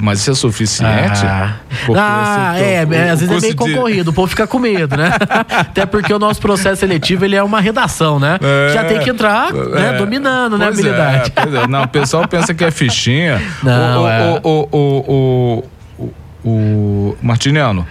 Mas 0.00 0.20
isso 0.20 0.30
é 0.30 0.34
suficiente? 0.34 1.24
Ah, 1.24 1.56
Porque 1.86 2.00
Ah, 2.02 2.52
esse 2.56 2.64
é, 2.64 2.74
é, 2.90 3.10
às 3.10 3.20
vezes 3.20 3.36
é 3.36 3.40
meio 3.40 3.54
de- 3.54 3.54
concorrido, 3.56 4.10
o 4.10 4.12
povo 4.12 4.28
fica 4.28 4.46
com 4.46 4.58
medo, 4.58 4.96
né? 4.96 5.10
Até 5.50 5.84
porque 5.86 6.12
o 6.12 6.18
nosso 6.18 6.40
processo 6.40 6.80
seletivo 6.80 7.24
ele 7.24 7.36
é 7.36 7.42
uma 7.42 7.60
redação, 7.60 8.18
né? 8.20 8.38
É. 8.42 8.72
Já 8.74 8.84
tem 8.84 9.00
que 9.00 9.10
entrar 9.10 9.52
né, 9.52 9.94
É. 9.94 9.98
dominando, 9.98 10.56
né, 10.58 10.66
a 10.66 10.68
Pois 10.68 10.78
é, 10.84 10.88
habilidade. 10.88 11.32
é. 11.36 11.66
Não, 11.66 11.82
o 11.82 11.88
pessoal 11.88 12.26
pensa 12.28 12.54
que 12.54 12.64
é 12.64 12.70
fichinha. 12.70 13.40
Não, 13.62 14.02
o, 14.04 14.08
é. 14.08 14.40
o, 14.42 14.48
o, 14.48 14.68
o, 14.72 15.64
o, 15.98 16.08
o, 16.44 16.48
o 16.48 17.16
Martiniano, 17.22 17.86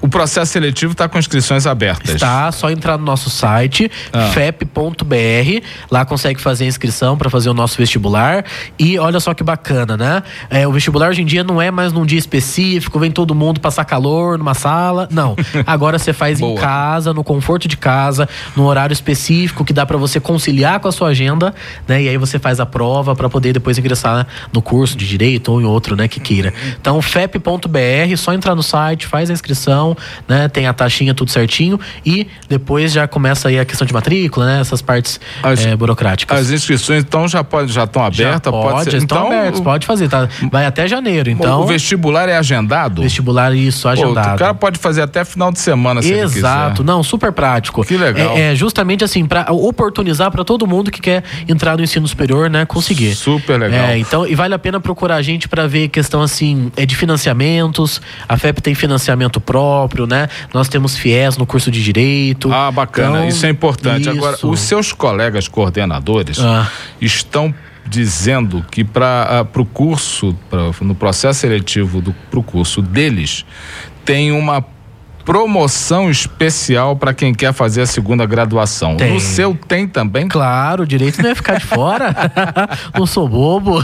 o 0.00 0.08
processo 0.08 0.52
seletivo 0.52 0.92
está 0.92 1.08
com 1.08 1.18
inscrições 1.18 1.66
abertas. 1.66 2.20
Tá, 2.20 2.50
só 2.52 2.70
entrar 2.70 2.96
no 2.98 3.04
nosso 3.04 3.28
site, 3.30 3.90
Ah. 4.12 4.30
fep.br, 4.32 5.64
lá 5.90 6.04
consegue 6.04 6.40
fazer 6.40 6.64
a 6.64 6.66
inscrição 6.68 7.16
para 7.16 7.28
fazer 7.30 7.50
o 7.50 7.54
nosso 7.54 7.76
vestibular. 7.76 8.44
E 8.78 8.98
olha 8.98 9.20
só 9.20 9.34
que 9.34 9.42
bacana, 9.42 9.96
né? 9.96 10.22
É, 10.48 10.66
o 10.66 10.72
vestibular 10.72 11.08
hoje 11.10 11.22
em 11.22 11.26
dia 11.26 11.44
não 11.44 11.60
é 11.60 11.70
mais 11.70 11.92
num 11.92 12.04
dia 12.06 12.18
específico, 12.18 12.98
vem 12.98 13.10
todo 13.10 13.34
mundo 13.34 13.60
passar 13.60 13.84
calor 13.84 14.38
numa 14.38 14.54
sala. 14.54 15.08
Não. 15.10 15.36
Agora 15.66 15.98
você 15.98 16.12
faz 16.12 16.40
em 16.40 16.54
casa, 16.54 17.12
no 17.12 17.22
conforto 17.22 17.68
de 17.68 17.76
casa, 17.76 18.28
no 18.56 18.64
horário 18.66 18.92
específico 18.92 19.64
que 19.64 19.72
dá 19.72 19.84
para 19.84 19.96
você 19.96 20.18
conciliar 20.20 20.80
com 20.80 20.88
a 20.88 20.92
sua 20.92 21.08
agenda, 21.08 21.54
né? 21.86 22.02
E 22.02 22.08
aí 22.08 22.16
você 22.16 22.38
faz 22.38 22.60
a 22.60 22.66
prova 22.66 23.14
para 23.14 23.28
poder 23.28 23.52
depois 23.52 23.78
ingressar 23.78 24.26
no 24.52 24.62
curso 24.62 24.96
de 24.96 25.06
direito 25.06 25.52
ou 25.52 25.60
em 25.60 25.64
outro, 25.64 25.94
né, 25.96 26.08
que 26.08 26.20
queira. 26.20 26.52
Então, 26.80 27.00
fep.br, 27.02 28.16
só 28.16 28.32
entrar 28.32 28.54
no 28.54 28.62
site, 28.62 29.06
faz 29.06 29.30
a 29.30 29.32
inscrição, 29.32 29.89
né? 30.28 30.48
Tem 30.48 30.66
a 30.66 30.72
taxinha 30.72 31.14
tudo 31.14 31.30
certinho 31.30 31.78
e 32.04 32.26
depois 32.48 32.92
já 32.92 33.06
começa 33.08 33.48
aí 33.48 33.58
a 33.58 33.64
questão 33.64 33.86
de 33.86 33.92
matrícula, 33.92 34.46
né? 34.46 34.60
Essas 34.60 34.82
partes 34.82 35.20
As- 35.42 35.64
eh, 35.64 35.76
burocráticas. 35.76 36.38
As 36.38 36.50
inscrições, 36.50 37.02
então, 37.04 37.26
já 37.28 37.42
pode, 37.44 37.72
já 37.72 37.84
estão 37.84 38.02
Já 38.02 38.08
abertas? 38.08 38.52
pode, 38.52 38.90
ser. 38.90 39.02
então, 39.02 39.26
abertos, 39.26 39.60
o- 39.60 39.62
pode 39.62 39.86
fazer, 39.86 40.08
tá? 40.08 40.28
Vai 40.50 40.66
até 40.66 40.86
janeiro, 40.88 41.30
então. 41.30 41.60
o 41.60 41.66
vestibular 41.66 42.28
é 42.28 42.36
agendado? 42.36 43.02
Vestibular, 43.02 43.54
isso, 43.54 43.82
Pô, 43.82 43.88
agendado. 43.88 44.34
o 44.36 44.38
cara 44.38 44.54
pode 44.54 44.78
fazer 44.78 45.02
até 45.02 45.24
final 45.24 45.50
de 45.52 45.58
semana, 45.58 46.02
se 46.02 46.12
Exato, 46.12 46.82
não, 46.84 47.02
super 47.02 47.32
prático. 47.32 47.84
Que 47.84 47.96
legal. 47.96 48.36
É, 48.36 48.52
é 48.52 48.54
justamente 48.54 49.04
assim, 49.04 49.24
para 49.26 49.50
oportunizar 49.52 50.30
para 50.30 50.44
todo 50.44 50.66
mundo 50.66 50.90
que 50.90 51.00
quer 51.00 51.22
entrar 51.48 51.76
no 51.76 51.82
ensino 51.82 52.06
superior, 52.06 52.48
né, 52.50 52.64
conseguir. 52.64 53.14
Super 53.14 53.58
legal. 53.60 53.86
É, 53.86 53.98
então, 53.98 54.26
e 54.26 54.34
vale 54.34 54.54
a 54.54 54.58
pena 54.58 54.80
procurar 54.80 55.16
a 55.16 55.22
gente 55.22 55.48
para 55.48 55.66
ver 55.66 55.88
questão 55.88 56.22
assim, 56.22 56.70
é 56.76 56.84
de 56.86 56.94
financiamentos. 56.96 58.00
A 58.28 58.36
FEP 58.36 58.60
tem 58.60 58.74
financiamento 58.74 59.40
próprio, 59.40 59.79
né? 60.06 60.28
Nós 60.52 60.68
temos 60.68 60.96
FIES 60.96 61.36
no 61.36 61.46
curso 61.46 61.70
de 61.70 61.82
direito. 61.82 62.52
Ah, 62.52 62.70
bacana. 62.70 63.18
Então, 63.18 63.28
isso 63.28 63.46
é 63.46 63.48
importante. 63.50 64.08
Agora, 64.08 64.36
isso. 64.36 64.50
os 64.50 64.60
seus 64.60 64.92
colegas 64.92 65.48
coordenadores 65.48 66.38
Ah. 66.40 66.68
estão 67.00 67.54
dizendo 67.86 68.64
que 68.70 68.84
para 68.84 69.46
o 69.56 69.64
curso, 69.64 70.36
pra, 70.48 70.70
no 70.80 70.94
processo 70.94 71.40
seletivo 71.40 72.02
para 72.30 72.38
o 72.38 72.42
curso 72.42 72.80
deles, 72.80 73.44
tem 74.04 74.30
uma 74.32 74.64
promoção 75.30 76.10
especial 76.10 76.96
para 76.96 77.14
quem 77.14 77.32
quer 77.32 77.52
fazer 77.52 77.82
a 77.82 77.86
segunda 77.86 78.26
graduação. 78.26 78.96
Tem. 78.96 79.14
No 79.14 79.20
seu 79.20 79.56
tem 79.68 79.86
também? 79.86 80.26
Claro, 80.26 80.82
o 80.82 80.86
direito 80.86 81.22
não 81.22 81.28
ia 81.28 81.36
ficar 81.36 81.56
de 81.56 81.66
fora. 81.66 82.12
não 82.98 83.06
sou 83.06 83.28
bobo. 83.28 83.76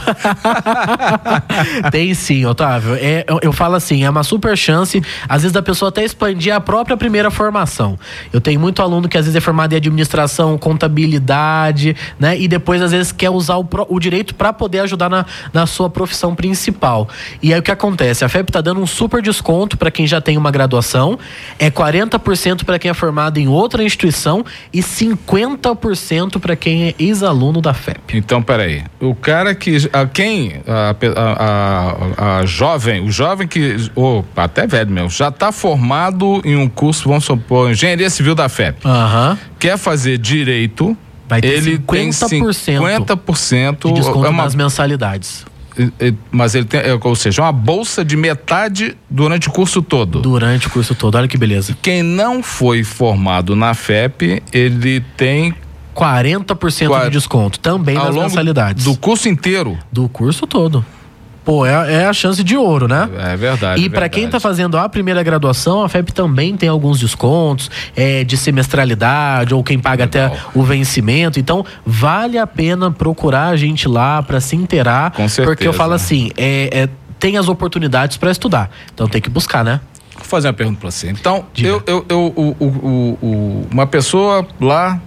Tem 1.93 2.13
sim, 2.15 2.45
Otávio. 2.45 2.97
É, 2.97 3.25
eu, 3.29 3.39
eu 3.43 3.53
falo 3.53 3.77
assim, 3.77 4.03
é 4.03 4.11
uma 4.11 4.25
super 4.25 4.59
chance, 4.59 5.01
às 5.29 5.43
vezes, 5.43 5.53
da 5.53 5.63
pessoa 5.63 5.91
até 5.91 6.05
expandir 6.05 6.53
a 6.53 6.59
própria 6.61 6.97
primeira 6.97 7.31
formação. 7.31 7.97
Eu 8.33 8.41
tenho 8.41 8.59
muito 8.59 8.83
aluno 8.83 9.09
que 9.09 9.17
às 9.17 9.27
vezes 9.27 9.37
é 9.37 9.41
formado 9.41 9.73
em 9.73 9.77
administração, 9.77 10.59
contabilidade, 10.59 11.95
né? 12.19 12.37
E 12.37 12.49
depois, 12.49 12.83
às 12.83 12.91
vezes, 12.91 13.13
quer 13.13 13.31
usar 13.31 13.55
o, 13.59 13.69
o 13.89 14.01
direito 14.01 14.35
para 14.35 14.53
poder 14.53 14.81
ajudar 14.81 15.09
na, 15.09 15.25
na 15.53 15.65
sua 15.65 15.89
profissão 15.89 16.35
principal. 16.35 17.09
E 17.41 17.55
aí 17.55 17.61
o 17.61 17.63
que 17.63 17.71
acontece? 17.71 18.25
A 18.25 18.29
FEP 18.29 18.51
tá 18.51 18.61
dando 18.61 18.81
um 18.81 18.87
super 18.87 19.23
desconto 19.23 19.77
para 19.79 19.93
quem 19.93 20.09
já 20.09 20.21
tem 20.21 20.37
uma 20.37 20.51
graduação, 20.51 21.17
é 21.59 21.71
40% 21.71 22.65
para 22.65 22.79
quem 22.79 22.91
é 22.91 22.95
formado 22.95 23.39
em 23.39 23.49
outra 23.49 23.83
instituição 23.83 24.45
e 24.73 24.83
50% 24.83 26.39
para 26.41 26.57
quem 26.57 26.85
é 26.89 26.95
ex-aluno 26.99 27.61
da 27.61 27.73
FEP. 27.75 28.01
Então, 28.17 28.43
peraí. 28.43 28.85
O 29.01 29.15
cara 29.15 29.55
que. 29.55 29.77
A 29.93 30.07
quem. 30.07 30.61
A, 30.67 30.95
a- 31.17 32.37
a- 32.37 32.39
a 32.41 32.47
jovem, 32.47 33.03
o 33.05 33.11
jovem 33.11 33.47
que. 33.47 33.77
Ou 33.95 34.25
até 34.37 34.67
velho 34.67 34.91
mesmo, 34.91 35.11
já 35.11 35.29
está 35.29 35.51
formado 35.53 36.41
em 36.45 36.57
um 36.57 36.69
curso, 36.69 37.09
vamos 37.09 37.25
supor, 37.25 37.71
Engenharia 37.71 38.11
Civil 38.11 38.35
da 38.35 38.49
FEP. 38.49 38.79
Aham. 38.87 39.39
Quer 39.59 39.79
fazer 39.79 40.19
direito. 40.19 40.97
Vai 41.29 41.41
ter 41.41 41.49
ele 41.49 41.79
tem 41.79 42.11
50% 42.11 43.07
50% 43.09 43.89
De 43.89 43.95
desconto 43.95 44.27
é 44.27 44.29
uma, 44.29 44.45
nas 44.45 44.55
mensalidades. 44.55 45.45
Mas 46.31 46.55
ele 46.55 46.65
tem, 46.65 46.81
é, 46.81 46.99
ou 47.01 47.15
seja, 47.17 47.43
uma 47.43 47.53
bolsa 47.53 48.05
de 48.05 48.17
metade 48.17 48.97
durante 49.11 49.49
o 49.49 49.53
curso 49.53 49.83
todo. 49.83 50.21
Durante 50.21 50.67
o 50.67 50.71
curso 50.71 50.95
todo. 50.95 51.17
Olha 51.17 51.29
que 51.29 51.37
beleza. 51.39 51.77
Quem 51.83 52.03
não 52.03 52.43
foi 52.43 52.83
formado 52.85 53.55
na 53.57 53.75
FEP, 53.75 54.43
ele 54.53 55.01
tem 55.17 55.55
40% 55.95 56.89
Qua- 56.89 57.05
de 57.05 57.11
desconto. 57.11 57.59
Também 57.59 57.97
ao 57.97 58.07
nas 58.07 58.15
longo 58.15 58.29
mensalidades. 58.29 58.85
do 58.85 58.97
curso 58.97 59.29
inteiro. 59.29 59.79
Do 59.91 60.09
curso 60.09 60.47
todo. 60.47 60.85
Pô, 61.47 61.65
é, 61.65 62.03
é 62.03 62.07
a 62.07 62.13
chance 62.13 62.43
de 62.43 62.57
ouro, 62.57 62.89
né? 62.89 63.09
É 63.19 63.37
verdade. 63.37 63.81
E 63.81 63.87
é 63.87 63.89
para 63.89 64.09
quem 64.09 64.25
está 64.25 64.41
fazendo 64.41 64.77
a 64.77 64.89
primeira 64.89 65.23
graduação, 65.23 65.83
a 65.85 65.89
FEP 65.89 66.13
também 66.13 66.57
tem 66.57 66.69
alguns 66.69 66.99
descontos 66.99 67.71
é, 67.95 68.25
de 68.25 68.37
semestralidade 68.37 69.55
ou 69.55 69.63
quem 69.63 69.79
paga 69.79 70.05
Legal. 70.07 70.27
até 70.35 70.41
o 70.53 70.65
vencimento. 70.65 71.39
Então, 71.39 71.65
vale 71.87 72.37
a 72.37 72.49
pena 72.49 72.91
procurar 72.91 73.47
a 73.47 73.57
gente 73.57 73.87
lá 73.87 74.21
para 74.25 74.41
se 74.41 74.57
inteirar. 74.57 75.13
Com 75.13 75.29
certeza. 75.29 75.47
Porque 75.49 75.69
eu 75.69 75.73
falo 75.73 75.93
assim, 75.93 76.31
é, 76.37 76.69
é, 76.83 76.89
tem 77.21 77.37
as 77.37 77.49
oportunidades 77.49 78.17
para 78.17 78.31
estudar. 78.33 78.69
Então 78.93 79.07
tem 79.09 79.21
que 79.23 79.31
buscar, 79.31 79.65
né? 79.65 79.81
Vou 80.17 80.25
fazer 80.25 80.49
uma 80.49 80.55
pergunta 80.55 80.81
para 80.81 80.91
você. 80.91 81.11
Então, 81.11 81.47
Diga. 81.55 81.69
eu, 81.69 81.83
eu, 81.87 82.07
eu- 82.09 82.33
o- 82.37 82.57
o- 82.59 83.19
o- 83.23 83.67
uma 83.71 83.87
pessoa 83.87 84.45
lá, 84.61 85.01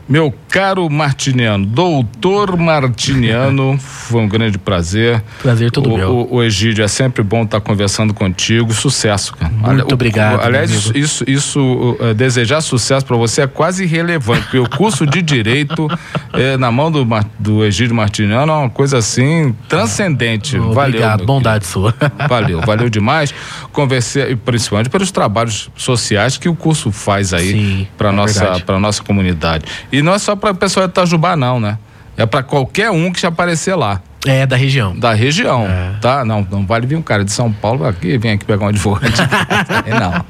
Meu 0.09 0.33
caro 0.49 0.89
Martiniano, 0.89 1.67
doutor 1.67 2.57
Martiniano, 2.57 3.79
foi 3.79 4.23
um 4.23 4.29
grande 4.29 4.57
prazer. 4.57 5.23
Prazer 5.43 5.71
todo 5.71 5.93
o, 5.93 5.97
meu. 5.99 6.11
O, 6.11 6.37
o 6.37 6.43
Egídio, 6.43 6.83
é 6.83 6.89
sempre 6.89 7.23
bom 7.23 7.43
estar 7.43 7.61
conversando 7.61 8.15
contigo. 8.15 8.73
Sucesso, 8.73 9.37
cara. 9.37 9.53
Muito 9.53 9.91
o, 9.91 9.95
obrigado. 9.95 10.43
Aliás, 10.43 10.71
isso, 10.71 10.97
isso, 10.97 11.25
isso 11.27 11.97
uh, 12.01 12.15
desejar 12.15 12.63
sucesso 12.63 13.05
para 13.05 13.17
você 13.19 13.43
é 13.43 13.47
quase 13.47 13.85
irrelevante, 13.85 14.45
porque 14.45 14.59
o 14.59 14.69
curso 14.69 15.07
de 15.07 15.21
Direito 15.21 15.87
é, 16.33 16.57
na 16.57 16.73
mão 16.73 16.91
do, 16.91 17.07
do 17.39 17.63
Egídio 17.63 17.95
Martiniano 17.95 18.51
é 18.51 18.57
uma 18.57 18.71
coisa 18.71 18.99
assim 18.99 19.55
transcendente. 19.69 20.59
Obrigado, 20.59 21.21
valeu. 21.21 21.27
bondade 21.27 21.67
sua. 21.67 21.95
Valeu, 22.27 22.61
valeu 22.63 22.89
demais. 22.89 23.35
Conversei, 23.73 24.35
principalmente 24.37 24.89
pelos 24.89 25.11
trabalhos 25.11 25.71
sociais 25.77 26.39
que 26.39 26.49
o 26.49 26.55
curso 26.55 26.91
faz 26.91 27.35
aí 27.35 27.87
para 27.99 28.09
é 28.09 28.13
nossa, 28.13 28.79
nossa 28.81 29.03
comunidade. 29.03 29.67
E 29.93 29.98
não 30.03 30.15
é 30.15 30.19
só 30.19 30.37
para 30.37 30.55
pessoa 30.55 30.87
de 30.87 30.91
Itajubá, 30.91 31.37
não, 31.37 31.61
né? 31.61 31.79
É 32.17 32.27
para 32.27 32.43
qualquer 32.43 32.91
um 32.91 33.13
que 33.13 33.25
aparecer 33.25 33.75
lá. 33.77 34.03
É, 34.27 34.45
da 34.45 34.57
região. 34.57 34.99
Da 34.99 35.15
região, 35.15 35.65
é. 35.65 35.95
tá? 36.01 36.25
Não, 36.25 36.47
não 36.51 36.67
vale 36.67 36.87
vir 36.87 36.97
um 36.97 37.03
cara 37.03 37.25
de 37.25 37.31
São 37.31 37.53
Paulo 37.53 37.87
aqui, 37.87 38.19
vem 38.19 38.33
aqui 38.33 38.45
pegar 38.45 38.65
um 38.65 38.69
advogado. 38.69 39.15
não. 39.89 40.25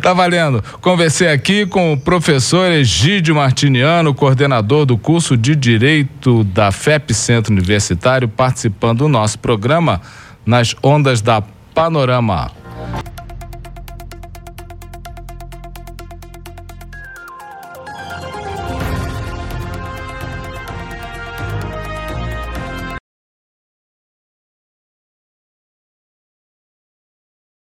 tá 0.00 0.14
valendo. 0.14 0.62
Conversei 0.80 1.28
aqui 1.28 1.66
com 1.66 1.92
o 1.92 1.96
professor 1.98 2.70
Egídio 2.70 3.34
Martiniano, 3.34 4.14
coordenador 4.14 4.86
do 4.86 4.96
curso 4.96 5.36
de 5.36 5.56
Direito 5.56 6.44
da 6.44 6.70
FEP 6.70 7.12
Centro 7.12 7.52
Universitário, 7.52 8.28
participando 8.28 8.98
do 8.98 9.08
nosso 9.08 9.40
programa 9.40 10.00
nas 10.46 10.76
ondas 10.82 11.20
da 11.20 11.42
Panorama. 11.74 12.52